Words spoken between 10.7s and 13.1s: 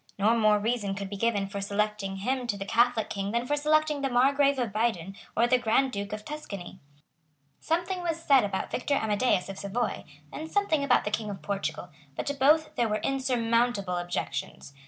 about the King of Portugal; but to both there were